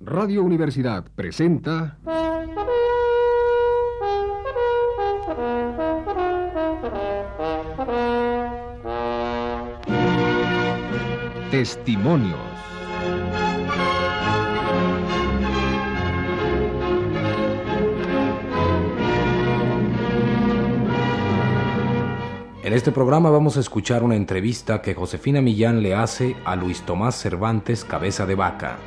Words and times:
Radio 0.00 0.44
Universidad 0.44 1.04
presenta... 1.16 1.98
Testimonios. 11.50 12.38
En 22.62 22.72
este 22.72 22.92
programa 22.92 23.30
vamos 23.30 23.56
a 23.56 23.60
escuchar 23.60 24.04
una 24.04 24.14
entrevista 24.14 24.80
que 24.80 24.94
Josefina 24.94 25.40
Millán 25.40 25.82
le 25.82 25.96
hace 25.96 26.36
a 26.44 26.54
Luis 26.54 26.82
Tomás 26.82 27.16
Cervantes 27.16 27.84
Cabeza 27.84 28.26
de 28.26 28.36
Vaca. 28.36 28.78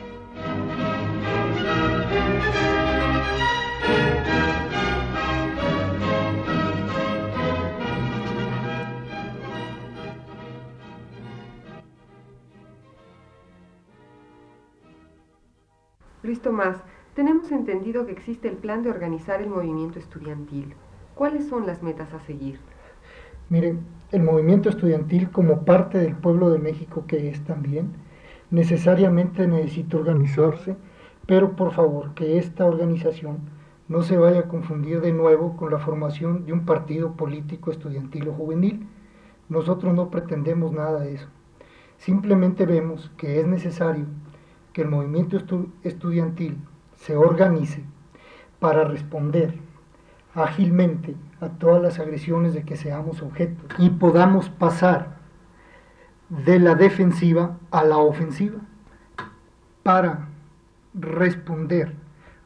Luis 16.31 16.41
Tomás, 16.41 16.77
tenemos 17.13 17.51
entendido 17.51 18.05
que 18.05 18.13
existe 18.13 18.47
el 18.47 18.55
plan 18.55 18.83
de 18.83 18.89
organizar 18.89 19.41
el 19.41 19.49
movimiento 19.49 19.99
estudiantil. 19.99 20.75
¿Cuáles 21.13 21.49
son 21.49 21.67
las 21.67 21.83
metas 21.83 22.13
a 22.13 22.21
seguir? 22.21 22.57
Miren, 23.49 23.81
el 24.13 24.23
movimiento 24.23 24.69
estudiantil 24.69 25.29
como 25.29 25.65
parte 25.65 25.97
del 25.97 26.15
pueblo 26.15 26.49
de 26.49 26.57
México 26.57 27.03
que 27.05 27.27
es 27.27 27.43
también, 27.43 27.91
necesariamente 28.49 29.45
necesita 29.45 29.97
organizarse, 29.97 30.77
pero 31.27 31.57
por 31.57 31.73
favor 31.73 32.13
que 32.13 32.37
esta 32.37 32.65
organización 32.65 33.39
no 33.89 34.01
se 34.01 34.15
vaya 34.15 34.39
a 34.39 34.47
confundir 34.47 35.01
de 35.01 35.11
nuevo 35.11 35.57
con 35.57 35.69
la 35.69 35.79
formación 35.79 36.45
de 36.45 36.53
un 36.53 36.63
partido 36.63 37.17
político 37.17 37.71
estudiantil 37.71 38.29
o 38.29 38.33
juvenil. 38.33 38.87
Nosotros 39.49 39.93
no 39.93 40.09
pretendemos 40.09 40.71
nada 40.71 41.01
de 41.01 41.15
eso. 41.15 41.27
Simplemente 41.97 42.65
vemos 42.65 43.11
que 43.17 43.41
es 43.41 43.47
necesario 43.47 44.05
que 44.73 44.81
el 44.81 44.89
movimiento 44.89 45.37
estudiantil 45.83 46.57
se 46.95 47.15
organice 47.15 47.83
para 48.59 48.83
responder 48.83 49.55
ágilmente 50.33 51.15
a 51.41 51.49
todas 51.49 51.81
las 51.81 51.99
agresiones 51.99 52.53
de 52.53 52.63
que 52.63 52.77
seamos 52.77 53.21
objeto 53.21 53.63
y 53.77 53.89
podamos 53.89 54.49
pasar 54.49 55.17
de 56.29 56.59
la 56.59 56.75
defensiva 56.75 57.57
a 57.71 57.83
la 57.83 57.97
ofensiva 57.97 58.59
para 59.83 60.29
responder 60.93 61.95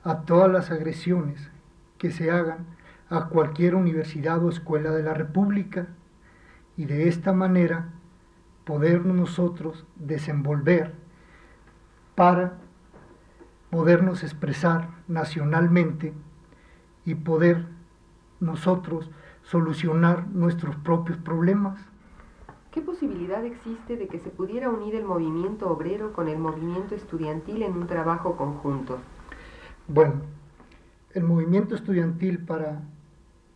a 0.03 0.22
todas 0.22 0.52
las 0.52 0.72
agresiones 0.72 1.52
que 1.98 2.12
se 2.12 2.31
hagan 2.31 2.66
a 3.09 3.26
cualquier 3.28 3.76
universidad 3.76 4.44
o 4.44 4.50
escuela 4.50 4.92
de 4.92 5.03
la 5.03 5.14
República 5.14 5.88
y 6.78 6.86
de 6.86 7.08
esta 7.08 7.34
manera 7.34 7.90
poder 8.64 9.06
nosotros 9.06 9.86
desenvolver 9.96 10.94
para 12.16 12.58
podernos 13.69 14.23
expresar 14.23 14.89
nacionalmente 15.08 16.13
y 17.05 17.16
poder 17.16 17.66
nosotros 18.39 19.09
solucionar 19.44 20.27
nuestros 20.27 20.75
propios 20.77 21.17
problemas. 21.17 21.80
¿Qué 22.72 22.81
posibilidad 22.81 23.45
existe 23.45 23.95
de 23.95 24.07
que 24.07 24.19
se 24.19 24.30
pudiera 24.30 24.69
unir 24.69 24.95
el 24.95 25.05
movimiento 25.05 25.69
obrero 25.69 26.13
con 26.13 26.27
el 26.27 26.38
movimiento 26.38 26.95
estudiantil 26.95 27.63
en 27.63 27.73
un 27.73 27.88
trabajo 27.88 28.35
conjunto? 28.35 28.97
Bueno, 29.88 30.16
el 31.13 31.23
movimiento 31.23 31.75
estudiantil 31.75 32.39
para 32.39 32.81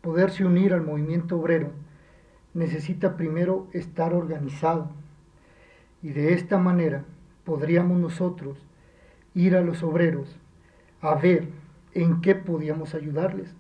poderse 0.02 0.46
unir 0.46 0.74
al 0.74 0.86
movimiento 0.86 1.38
obrero 1.38 1.72
necesita 2.54 3.18
primero 3.18 3.68
estar 3.74 4.14
organizado 4.14 4.90
y 6.02 6.10
de 6.10 6.34
esta 6.34 6.58
manera 6.58 7.04
podríamos 7.50 7.98
nosotros 7.98 8.60
ir 9.34 9.56
a 9.56 9.62
los 9.62 9.82
obreros 9.82 10.38
a 11.02 11.16
ver 11.16 11.50
en 11.96 12.22
qué 12.22 12.36
podíamos 12.36 12.94
ayudarles 12.94 13.56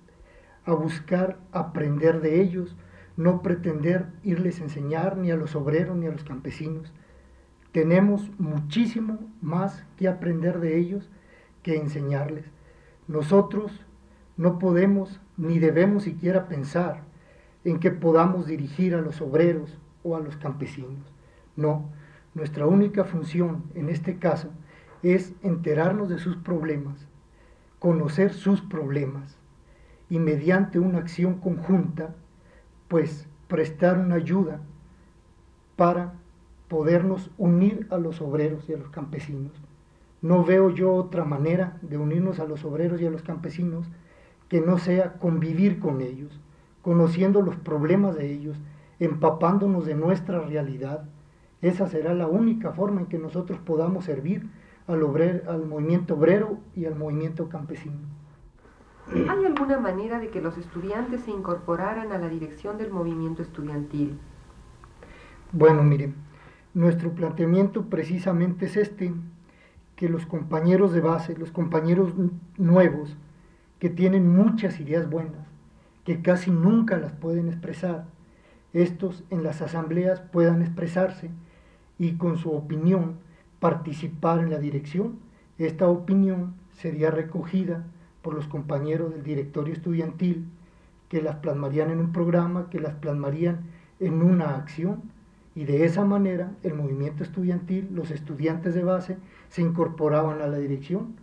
a 0.63 0.73
buscar 0.73 1.39
aprender 1.51 2.21
de 2.21 2.39
ellos, 2.39 2.75
no 3.17 3.41
pretender 3.41 4.05
irles 4.23 4.59
a 4.59 4.65
enseñar 4.65 5.17
ni 5.17 5.31
a 5.31 5.35
los 5.35 5.55
obreros 5.55 5.97
ni 5.97 6.05
a 6.05 6.11
los 6.11 6.23
campesinos. 6.23 6.93
Tenemos 7.71 8.29
muchísimo 8.37 9.17
más 9.41 9.83
que 9.97 10.07
aprender 10.07 10.59
de 10.59 10.77
ellos 10.77 11.09
que 11.63 11.75
enseñarles. 11.75 12.45
Nosotros 13.07 13.71
no 14.37 14.59
podemos 14.59 15.19
ni 15.35 15.57
debemos 15.57 16.03
siquiera 16.03 16.47
pensar 16.47 17.01
en 17.63 17.79
que 17.79 17.89
podamos 17.89 18.45
dirigir 18.45 18.93
a 18.93 19.01
los 19.01 19.19
obreros 19.19 19.79
o 20.03 20.15
a 20.15 20.19
los 20.19 20.37
campesinos. 20.37 21.11
No, 21.55 21.89
nuestra 22.33 22.65
única 22.65 23.03
función 23.03 23.63
en 23.75 23.89
este 23.89 24.17
caso 24.17 24.49
es 25.03 25.33
enterarnos 25.41 26.09
de 26.09 26.19
sus 26.19 26.35
problemas, 26.37 27.07
conocer 27.79 28.33
sus 28.33 28.61
problemas 28.61 29.37
y 30.09 30.19
mediante 30.19 30.79
una 30.79 30.99
acción 30.99 31.35
conjunta, 31.35 32.15
pues 32.87 33.27
prestar 33.47 33.97
una 33.97 34.15
ayuda 34.15 34.61
para 35.75 36.13
podernos 36.67 37.31
unir 37.37 37.87
a 37.89 37.97
los 37.97 38.21
obreros 38.21 38.69
y 38.69 38.73
a 38.73 38.77
los 38.77 38.89
campesinos. 38.89 39.51
No 40.21 40.43
veo 40.43 40.69
yo 40.69 40.93
otra 40.93 41.23
manera 41.23 41.77
de 41.81 41.97
unirnos 41.97 42.39
a 42.39 42.45
los 42.45 42.65
obreros 42.65 43.01
y 43.01 43.05
a 43.05 43.11
los 43.11 43.23
campesinos 43.23 43.87
que 44.49 44.59
no 44.59 44.77
sea 44.77 45.13
convivir 45.13 45.79
con 45.79 46.01
ellos, 46.01 46.39
conociendo 46.81 47.41
los 47.41 47.55
problemas 47.55 48.15
de 48.15 48.31
ellos, 48.31 48.57
empapándonos 48.99 49.85
de 49.85 49.95
nuestra 49.95 50.41
realidad. 50.41 51.07
Esa 51.61 51.87
será 51.87 52.13
la 52.13 52.27
única 52.27 52.71
forma 52.71 53.01
en 53.01 53.07
que 53.07 53.17
nosotros 53.17 53.59
podamos 53.59 54.05
servir 54.05 54.49
al, 54.87 55.03
al 55.47 55.65
movimiento 55.65 56.15
obrero 56.15 56.59
y 56.75 56.85
al 56.85 56.95
movimiento 56.95 57.49
campesino. 57.49 57.97
¿Hay 59.11 59.45
alguna 59.45 59.79
manera 59.79 60.19
de 60.19 60.29
que 60.29 60.41
los 60.41 60.57
estudiantes 60.57 61.21
se 61.21 61.31
incorporaran 61.31 62.11
a 62.11 62.19
la 62.19 62.29
dirección 62.29 62.77
del 62.77 62.91
movimiento 62.91 63.41
estudiantil? 63.41 64.19
Bueno, 65.51 65.83
miren, 65.83 66.13
nuestro 66.75 67.11
planteamiento 67.11 67.85
precisamente 67.85 68.67
es 68.67 68.77
este, 68.77 69.11
que 69.95 70.09
los 70.09 70.25
compañeros 70.27 70.93
de 70.93 71.01
base, 71.01 71.35
los 71.35 71.51
compañeros 71.51 72.13
nuevos, 72.57 73.17
que 73.79 73.89
tienen 73.89 74.33
muchas 74.33 74.79
ideas 74.79 75.09
buenas, 75.09 75.47
que 76.05 76.21
casi 76.21 76.51
nunca 76.51 76.97
las 76.97 77.11
pueden 77.13 77.47
expresar, 77.47 78.05
estos 78.73 79.23
en 79.31 79.43
las 79.43 79.61
asambleas 79.61 80.21
puedan 80.21 80.61
expresarse 80.61 81.31
y 81.99 82.13
con 82.13 82.37
su 82.37 82.51
opinión 82.51 83.17
participar 83.59 84.39
en 84.39 84.49
la 84.49 84.57
dirección. 84.57 85.19
Esta 85.57 85.87
opinión 85.87 86.55
sería 86.71 87.11
recogida 87.11 87.85
por 88.21 88.33
los 88.33 88.47
compañeros 88.47 89.11
del 89.11 89.23
directorio 89.23 89.73
estudiantil, 89.73 90.45
que 91.09 91.21
las 91.21 91.35
plasmarían 91.37 91.91
en 91.91 91.99
un 91.99 92.11
programa, 92.11 92.69
que 92.69 92.79
las 92.79 92.93
plasmarían 92.95 93.59
en 93.99 94.21
una 94.21 94.55
acción, 94.55 95.01
y 95.55 95.65
de 95.65 95.83
esa 95.83 96.05
manera 96.05 96.51
el 96.63 96.73
movimiento 96.73 97.23
estudiantil, 97.23 97.89
los 97.91 98.11
estudiantes 98.11 98.73
de 98.73 98.83
base, 98.83 99.17
se 99.49 99.61
incorporaban 99.61 100.41
a 100.41 100.47
la 100.47 100.57
dirección. 100.57 101.15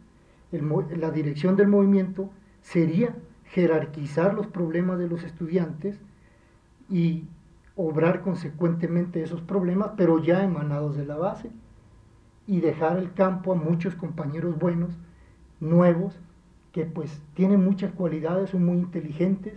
la 0.51 1.11
dirección 1.11 1.57
del 1.57 1.69
movimiento 1.69 2.31
sería 2.61 3.17
jerarquizar 3.45 4.35
los 4.35 4.47
problemas 4.47 4.99
de 4.99 5.09
los 5.09 5.23
estudiantes 5.23 5.99
y 6.91 7.25
obrar 7.77 8.23
consecuentemente 8.23 9.23
esos 9.23 9.43
problemas, 9.43 9.91
pero 9.97 10.19
ya 10.19 10.43
emanados 10.43 10.97
de 10.97 11.05
la 11.05 11.17
base, 11.17 11.51
y 12.47 12.61
dejar 12.61 12.99
el 12.99 13.13
campo 13.13 13.53
a 13.53 13.57
muchos 13.57 13.95
compañeros 13.95 14.59
buenos, 14.59 14.91
nuevos, 15.61 16.19
que 16.73 16.85
pues 16.85 17.21
tienen 17.35 17.65
muchas 17.65 17.93
cualidades, 17.93 18.51
son 18.51 18.65
muy 18.65 18.79
inteligentes 18.79 19.55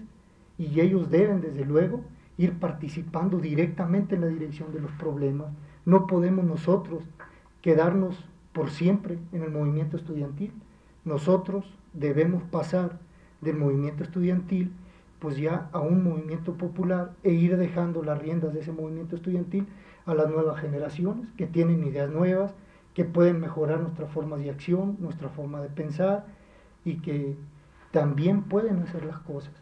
y 0.58 0.80
ellos 0.80 1.10
deben 1.10 1.42
desde 1.42 1.66
luego 1.66 2.02
ir 2.38 2.58
participando 2.60 3.38
directamente 3.38 4.16
en 4.16 4.22
la 4.22 4.28
dirección 4.28 4.72
de 4.72 4.80
los 4.80 4.92
problemas. 4.94 5.48
No 5.86 6.08
podemos 6.08 6.46
nosotros 6.46 7.04
quedarnos 7.62 8.26
por 8.54 8.70
siempre 8.70 9.20
en 9.34 9.44
el 9.44 9.52
movimiento 9.52 9.98
estudiantil. 9.98 10.54
Nosotros 11.04 11.66
debemos 11.94 12.44
pasar 12.44 13.00
del 13.42 13.58
movimiento 13.58 14.04
estudiantil 14.04 14.72
pues 15.20 15.38
ya 15.38 15.70
a 15.72 15.80
un 15.80 16.04
movimiento 16.04 16.54
popular 16.54 17.12
e 17.24 17.32
ir 17.32 17.58
dejando 17.58 18.04
las 18.04 18.20
riendas 18.20 18.54
de 18.54 18.62
ese 18.62 18.72
movimiento 18.72 19.16
estudiantil 19.16 19.68
a 20.06 20.14
las 20.14 20.30
nuevas 20.30 20.60
generaciones 20.60 21.28
que 21.38 21.46
tienen 21.46 21.84
ideas 21.84 22.10
nuevas, 22.10 22.54
que 22.94 23.06
pueden 23.06 23.40
mejorar 23.40 23.82
nuestra 23.82 24.08
forma 24.08 24.38
de 24.38 24.50
acción, 24.50 24.98
nuestra 25.00 25.30
forma 25.30 25.62
de 25.62 25.70
pensar 25.70 26.26
y 26.86 27.02
que 27.02 27.36
también 27.92 28.44
pueden 28.44 28.80
hacer 28.80 29.06
las 29.06 29.20
cosas. 29.20 29.54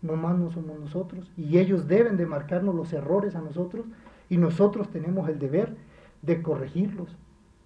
No 0.00 0.16
más 0.16 0.36
no 0.38 0.50
somos 0.50 0.78
nosotros 0.78 1.30
y 1.36 1.58
ellos 1.58 1.86
deben 1.86 2.16
de 2.16 2.26
marcarnos 2.26 2.74
los 2.74 2.92
errores 2.92 3.34
a 3.34 3.40
nosotros 3.40 3.86
y 4.28 4.36
nosotros 4.36 4.88
tenemos 4.90 5.28
el 5.28 5.38
deber 5.38 5.76
de 6.22 6.42
corregirlos 6.42 7.16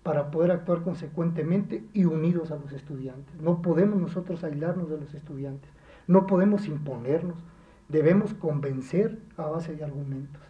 para 0.02 0.30
poder 0.30 0.52
actuar 0.52 0.82
consecuentemente 0.82 1.84
y 1.92 2.04
unidos 2.04 2.50
a 2.50 2.56
los 2.56 2.72
estudiantes. 2.72 3.40
No 3.40 3.60
podemos 3.60 4.00
nosotros 4.00 4.44
aislarnos 4.44 4.88
de 4.88 4.98
los 4.98 5.12
estudiantes, 5.14 5.70
no 6.06 6.26
podemos 6.26 6.66
imponernos, 6.66 7.36
debemos 7.88 8.34
convencer 8.34 9.18
a 9.36 9.46
base 9.46 9.74
de 9.74 9.84
argumentos. 9.84 10.42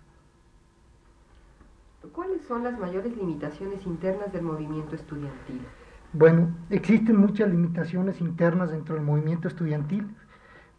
¿Cuáles 2.12 2.42
son 2.44 2.64
las 2.64 2.78
mayores 2.78 3.16
limitaciones 3.16 3.84
internas 3.84 4.32
del 4.32 4.42
movimiento 4.42 4.94
estudiantil? 4.94 5.60
Bueno, 6.12 6.54
existen 6.70 7.16
muchas 7.16 7.50
limitaciones 7.50 8.20
internas 8.20 8.70
dentro 8.70 8.94
del 8.94 9.04
movimiento 9.04 9.48
estudiantil, 9.48 10.06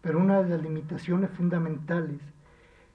pero 0.01 0.19
una 0.19 0.41
de 0.41 0.49
las 0.49 0.61
limitaciones 0.61 1.29
fundamentales 1.31 2.21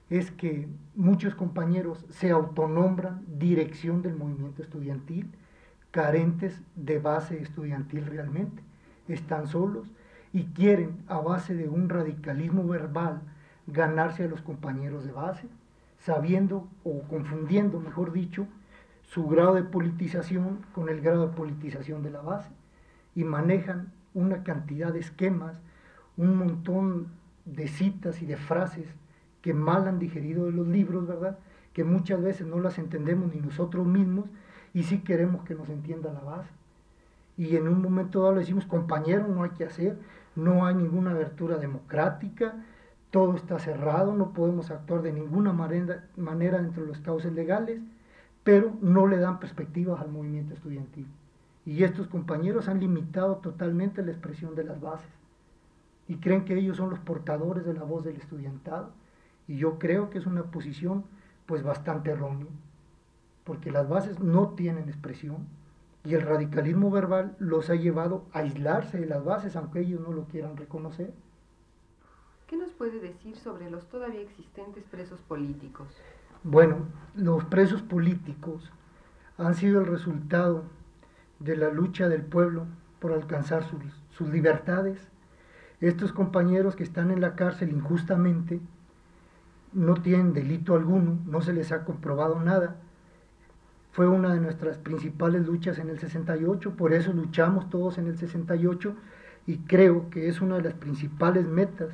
es 0.09 0.31
que 0.31 0.67
muchos 0.95 1.35
compañeros 1.35 2.05
se 2.09 2.31
autonombran 2.31 3.23
dirección 3.27 4.01
del 4.01 4.15
movimiento 4.15 4.61
estudiantil, 4.61 5.31
carentes 5.91 6.59
de 6.75 6.99
base 6.99 7.41
estudiantil 7.41 8.05
realmente, 8.05 8.63
están 9.07 9.47
solos 9.47 9.87
y 10.33 10.45
quieren 10.45 10.97
a 11.07 11.19
base 11.19 11.53
de 11.53 11.69
un 11.69 11.87
radicalismo 11.87 12.67
verbal 12.67 13.21
ganarse 13.67 14.23
a 14.23 14.27
los 14.27 14.41
compañeros 14.41 15.05
de 15.05 15.11
base, 15.11 15.47
sabiendo 15.99 16.67
o 16.83 17.03
confundiendo, 17.03 17.79
mejor 17.79 18.11
dicho, 18.11 18.47
su 19.03 19.27
grado 19.27 19.53
de 19.53 19.63
politización 19.63 20.65
con 20.73 20.89
el 20.89 21.01
grado 21.01 21.27
de 21.27 21.35
politización 21.35 22.01
de 22.01 22.09
la 22.09 22.21
base 22.21 22.49
y 23.15 23.23
manejan 23.23 23.93
una 24.13 24.43
cantidad 24.43 24.91
de 24.91 24.99
esquemas, 24.99 25.59
un 26.17 26.35
montón 26.35 27.07
de 27.45 27.67
citas 27.67 28.21
y 28.21 28.25
de 28.25 28.37
frases 28.37 28.87
que 29.41 29.53
mal 29.53 29.87
han 29.87 29.99
digerido 29.99 30.45
de 30.45 30.51
los 30.51 30.67
libros, 30.67 31.07
¿verdad? 31.07 31.37
Que 31.73 31.83
muchas 31.83 32.21
veces 32.21 32.47
no 32.47 32.59
las 32.59 32.79
entendemos 32.79 33.33
ni 33.33 33.41
nosotros 33.41 33.85
mismos 33.85 34.25
y 34.73 34.83
sí 34.83 34.99
queremos 34.99 35.43
que 35.43 35.55
nos 35.55 35.69
entienda 35.69 36.11
la 36.11 36.21
base. 36.21 36.49
Y 37.37 37.55
en 37.55 37.67
un 37.67 37.81
momento 37.81 38.21
dado 38.21 38.33
le 38.33 38.41
decimos, 38.41 38.65
compañero, 38.65 39.27
no 39.27 39.43
hay 39.43 39.51
que 39.51 39.65
hacer, 39.65 39.97
no 40.35 40.65
hay 40.65 40.75
ninguna 40.75 41.11
abertura 41.11 41.57
democrática, 41.57 42.55
todo 43.11 43.35
está 43.35 43.59
cerrado, 43.59 44.15
no 44.15 44.33
podemos 44.33 44.71
actuar 44.71 45.03
de 45.03 45.13
ninguna 45.13 45.53
manera, 45.53 46.61
dentro 46.61 46.81
de 46.81 46.87
los 46.87 46.99
cauces 46.99 47.31
legales, 47.31 47.79
pero 48.43 48.73
no 48.81 49.05
le 49.07 49.17
dan 49.17 49.39
perspectivas 49.39 50.01
al 50.01 50.11
movimiento 50.11 50.53
estudiantil. 50.55 51.07
Y 51.65 51.83
estos 51.83 52.07
compañeros 52.07 52.67
han 52.67 52.79
limitado 52.79 53.37
totalmente 53.37 54.03
la 54.03 54.11
expresión 54.11 54.55
de 54.55 54.63
las 54.63 54.81
bases. 54.81 55.09
Y 56.07 56.15
creen 56.15 56.43
que 56.43 56.57
ellos 56.57 56.77
son 56.77 56.89
los 56.89 56.99
portadores 56.99 57.65
de 57.65 57.73
la 57.73 57.83
voz 57.83 58.03
del 58.03 58.17
estudiantado. 58.17 58.89
Y 59.47 59.57
yo 59.57 59.79
creo 59.79 60.09
que 60.09 60.17
es 60.17 60.25
una 60.25 60.43
posición 60.43 61.05
pues 61.45 61.63
bastante 61.63 62.11
errónea, 62.11 62.47
porque 63.43 63.71
las 63.71 63.87
bases 63.87 64.19
no 64.19 64.49
tienen 64.49 64.89
expresión 64.89 65.45
y 66.05 66.15
el 66.15 66.21
radicalismo 66.21 66.91
verbal 66.91 67.35
los 67.39 67.69
ha 67.69 67.75
llevado 67.75 68.25
a 68.33 68.39
aislarse 68.39 68.99
de 68.99 69.05
las 69.05 69.23
bases, 69.23 69.55
aunque 69.55 69.79
ellos 69.79 70.01
no 70.01 70.11
lo 70.11 70.25
quieran 70.25 70.57
reconocer. 70.57 71.13
¿Qué 72.47 72.57
nos 72.57 72.71
puede 72.71 72.99
decir 72.99 73.37
sobre 73.37 73.69
los 73.69 73.87
todavía 73.87 74.21
existentes 74.21 74.83
presos 74.91 75.19
políticos? 75.21 75.87
Bueno, 76.43 76.87
los 77.15 77.45
presos 77.45 77.81
políticos 77.81 78.69
han 79.37 79.55
sido 79.55 79.79
el 79.81 79.87
resultado 79.87 80.63
de 81.39 81.55
la 81.55 81.69
lucha 81.69 82.09
del 82.09 82.21
pueblo 82.21 82.65
por 82.99 83.13
alcanzar 83.13 83.63
sus, 83.63 83.81
sus 84.11 84.29
libertades. 84.29 84.99
Estos 85.79 86.11
compañeros 86.11 86.75
que 86.75 86.83
están 86.83 87.11
en 87.11 87.21
la 87.21 87.35
cárcel 87.35 87.71
injustamente 87.71 88.59
no 89.71 89.95
tienen 89.95 90.33
delito 90.33 90.75
alguno, 90.75 91.19
no 91.25 91.41
se 91.41 91.53
les 91.53 91.71
ha 91.71 91.85
comprobado 91.85 92.39
nada. 92.39 92.75
Fue 93.93 94.07
una 94.07 94.33
de 94.33 94.39
nuestras 94.39 94.77
principales 94.79 95.45
luchas 95.45 95.77
en 95.77 95.87
el 95.87 95.99
68, 95.99 96.75
por 96.75 96.93
eso 96.93 97.13
luchamos 97.13 97.69
todos 97.69 97.99
en 97.99 98.07
el 98.07 98.17
68 98.17 98.95
y 99.45 99.57
creo 99.59 100.09
que 100.09 100.27
es 100.27 100.41
una 100.41 100.55
de 100.55 100.63
las 100.63 100.73
principales 100.73 101.47
metas 101.47 101.89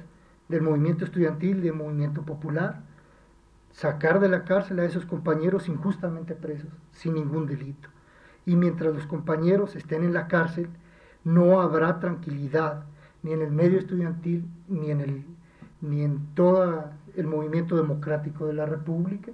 del 0.48 0.62
movimiento 0.62 1.04
estudiantil, 1.04 1.62
del 1.62 1.74
movimiento 1.74 2.22
popular, 2.22 2.84
sacar 3.74 4.22
de 4.22 4.30
la 4.30 4.46
cárcel 4.46 4.80
a 4.80 4.86
esos 4.86 5.06
compañeros 5.06 5.68
injustamente 5.68 6.36
presos, 6.36 6.69
sin 6.94 7.16
ningún 7.16 7.48
delito. 7.48 7.90
Y 8.46 8.56
mientras 8.56 8.94
los 8.94 9.06
compañeros 9.06 9.75
estén 9.75 10.06
en 10.06 10.13
la 10.13 10.30
cárcel, 10.30 10.69
no 11.25 11.60
habrá 11.60 12.00
tranquilidad 12.00 12.86
ni 13.24 13.34
en 13.34 13.42
el 13.42 13.51
medio 13.51 13.78
estudiantil, 13.78 14.46
ni 14.69 14.90
en, 14.90 15.01
el, 15.01 15.25
ni 15.81 16.04
en 16.04 16.34
toda 16.34 16.98
el 17.18 17.28
movimiento 17.28 17.75
democrático 17.75 18.46
de 18.46 18.54
la 18.54 18.66
República, 18.66 19.34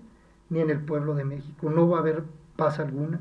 ni 0.49 0.61
en 0.61 0.71
el 0.71 0.79
pueblo 0.79 1.13
de 1.13 1.25
México. 1.25 1.69
No 1.69 1.87
va 1.87 1.97
a 1.97 2.01
haber 2.01 2.23
paz 2.55 2.79
alguna. 2.79 3.19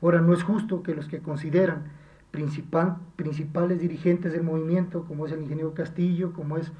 Ahora, 0.00 0.20
no 0.20 0.32
es 0.32 0.42
justo 0.42 0.82
que 0.82 0.94
los 0.94 1.06
que 1.08 1.20
consideran 1.20 1.84
principal, 2.30 2.96
principales 3.16 3.80
dirigentes 3.80 4.32
del 4.32 4.42
movimiento, 4.42 5.04
como 5.04 5.26
es 5.26 5.32
el 5.32 5.42
ingeniero 5.42 5.74
Castillo, 5.74 6.32
como 6.32 6.56
es 6.56 6.72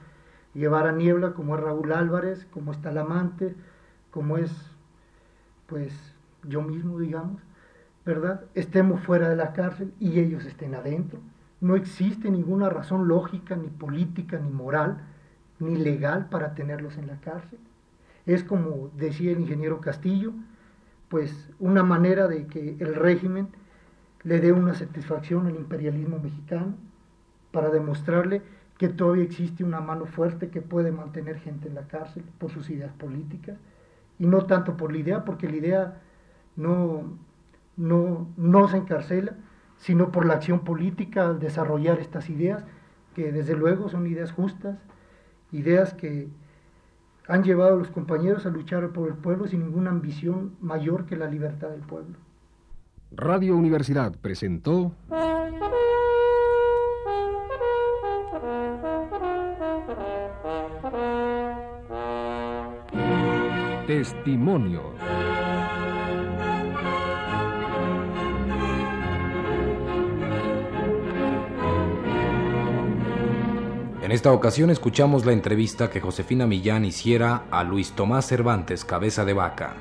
Guevara 0.54 0.92
Niebla, 0.92 1.32
como 1.34 1.54
es 1.54 1.62
Raúl 1.62 1.92
Álvarez, 1.92 2.46
como 2.52 2.72
es 2.72 2.80
Talamante, 2.80 3.54
como 4.10 4.38
es, 4.38 4.50
pues, 5.66 5.92
yo 6.44 6.62
mismo, 6.62 6.98
digamos, 6.98 7.40
¿verdad? 8.04 8.44
Estemos 8.54 9.00
fuera 9.00 9.28
de 9.28 9.36
la 9.36 9.52
cárcel 9.52 9.92
y 10.00 10.18
ellos 10.18 10.44
estén 10.44 10.74
adentro. 10.74 11.20
No 11.60 11.76
existe 11.76 12.30
ninguna 12.30 12.68
razón 12.68 13.06
lógica, 13.06 13.54
ni 13.54 13.68
política, 13.68 14.38
ni 14.38 14.50
moral 14.50 14.98
ni 15.60 15.76
legal 15.76 16.28
para 16.28 16.54
tenerlos 16.54 16.96
en 16.96 17.06
la 17.06 17.20
cárcel. 17.20 17.58
Es 18.26 18.44
como 18.44 18.90
decía 18.96 19.32
el 19.32 19.40
ingeniero 19.40 19.80
Castillo, 19.80 20.32
pues 21.12 21.50
una 21.58 21.82
manera 21.82 22.26
de 22.26 22.46
que 22.46 22.74
el 22.78 22.94
régimen 22.94 23.48
le 24.22 24.40
dé 24.40 24.50
una 24.50 24.72
satisfacción 24.72 25.46
al 25.46 25.56
imperialismo 25.56 26.18
mexicano 26.18 26.74
para 27.50 27.68
demostrarle 27.68 28.40
que 28.78 28.88
todavía 28.88 29.24
existe 29.24 29.62
una 29.62 29.82
mano 29.82 30.06
fuerte 30.06 30.48
que 30.48 30.62
puede 30.62 30.90
mantener 30.90 31.38
gente 31.38 31.68
en 31.68 31.74
la 31.74 31.86
cárcel 31.86 32.24
por 32.38 32.50
sus 32.50 32.70
ideas 32.70 32.94
políticas 32.94 33.58
y 34.18 34.24
no 34.24 34.46
tanto 34.46 34.78
por 34.78 34.90
la 34.90 35.00
idea, 35.00 35.24
porque 35.26 35.50
la 35.50 35.56
idea 35.56 36.00
no, 36.56 37.18
no, 37.76 38.26
no 38.38 38.68
se 38.68 38.78
encarcela, 38.78 39.34
sino 39.76 40.12
por 40.12 40.24
la 40.24 40.32
acción 40.32 40.60
política 40.60 41.26
al 41.26 41.40
desarrollar 41.40 41.98
estas 41.98 42.30
ideas, 42.30 42.64
que 43.14 43.32
desde 43.32 43.54
luego 43.54 43.90
son 43.90 44.06
ideas 44.06 44.32
justas, 44.32 44.78
ideas 45.50 45.92
que 45.92 46.30
han 47.28 47.42
llevado 47.44 47.74
a 47.74 47.78
los 47.78 47.88
compañeros 47.88 48.46
a 48.46 48.50
luchar 48.50 48.90
por 48.90 49.08
el 49.08 49.14
pueblo 49.14 49.46
sin 49.46 49.60
ninguna 49.60 49.90
ambición 49.90 50.56
mayor 50.60 51.06
que 51.06 51.16
la 51.16 51.26
libertad 51.26 51.68
del 51.68 51.80
pueblo. 51.80 52.16
Radio 53.12 53.56
Universidad 53.56 54.14
presentó 54.20 54.92
Testimonios. 63.86 65.31
En 74.02 74.10
esta 74.10 74.32
ocasión 74.32 74.70
escuchamos 74.70 75.24
la 75.24 75.30
entrevista 75.30 75.88
que 75.88 76.00
Josefina 76.00 76.44
Millán 76.44 76.84
hiciera 76.84 77.44
a 77.52 77.62
Luis 77.62 77.92
Tomás 77.92 78.26
Cervantes 78.26 78.84
Cabeza 78.84 79.24
de 79.24 79.32
Vaca, 79.32 79.76